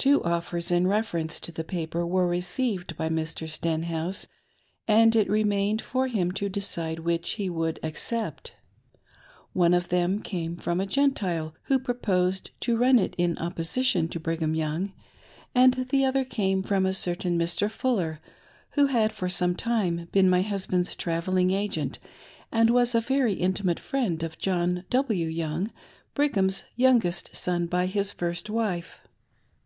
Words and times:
Two 0.00 0.24
offers 0.24 0.70
in 0.70 0.86
reference 0.86 1.38
to 1.40 1.52
the 1.52 1.62
paper 1.62 2.06
were 2.06 2.26
received 2.26 2.96
by 2.96 3.10
Mr. 3.10 3.46
Stenhouse, 3.46 4.26
and 4.88 5.14
it 5.14 5.28
remained 5.28 5.82
for 5.82 6.06
him 6.08 6.32
to 6.32 6.48
decide 6.48 7.00
which 7.00 7.32
he 7.32 7.50
would 7.50 7.78
accept., 7.82 8.54
One 9.52 9.74
of 9.74 9.90
them 9.90 10.22
came 10.22 10.56
from 10.56 10.80
a 10.80 10.86
Gentile, 10.86 11.54
who 11.64 11.78
proppsed 11.78 12.48
to 12.60 12.78
run 12.78 12.98
it 12.98 13.14
in 13.18 13.36
opposition 13.36 14.08
to 14.08 14.18
Brigham 14.18 14.54
Young, 14.54 14.94
and 15.54 15.74
the 15.74 16.06
other 16.06 16.24
came 16.24 16.62
from 16.62 16.86
a 16.86 16.94
certain 16.94 17.38
Mr. 17.38 17.70
Fuller, 17.70 18.22
who 18.70 18.86
had 18.86 19.12
for 19.12 19.28
some 19.28 19.54
time 19.54 20.08
been 20.12 20.30
my 20.30 20.40
husband's 20.40 20.96
travelling 20.96 21.50
agent, 21.50 21.98
and 22.50 22.70
was 22.70 22.94
a 22.94 23.02
very 23.02 23.34
intimate 23.34 23.78
friend 23.78 24.22
of 24.22 24.38
John 24.38 24.84
W. 24.88 25.26
Young, 25.28 25.70
Brigham's 26.14 26.64
youngest 26.74 27.36
son 27.36 27.66
by 27.66 27.84
his 27.84 28.14
first 28.14 28.48
wife. 28.48 29.02